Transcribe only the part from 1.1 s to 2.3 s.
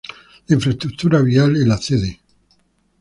vial en la Cd.